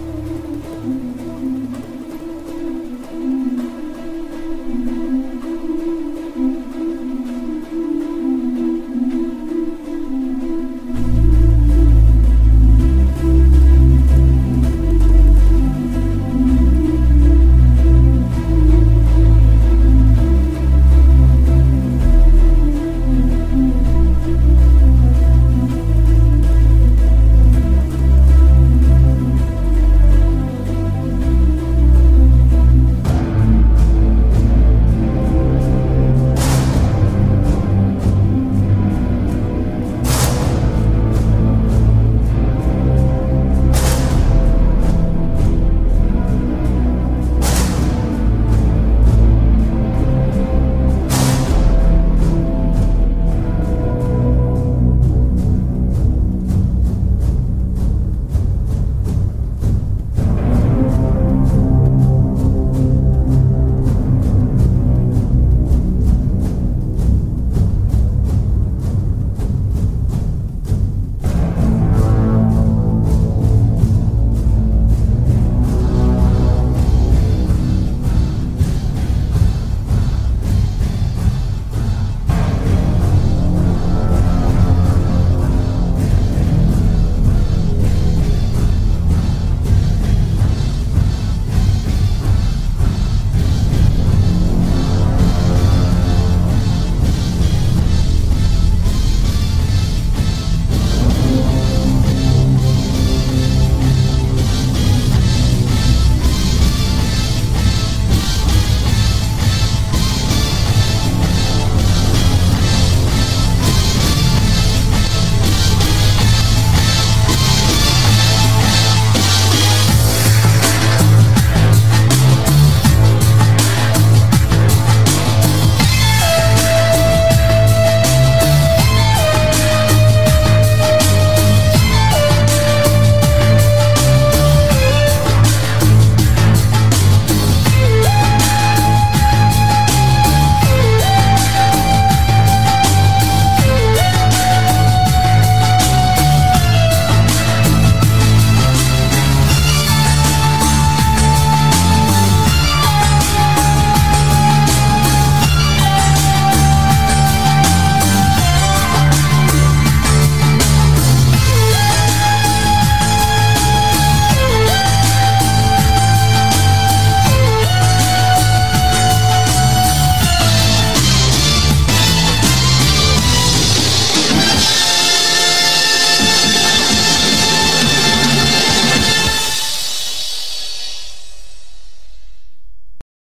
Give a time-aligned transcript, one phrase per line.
[0.00, 1.99] どうも。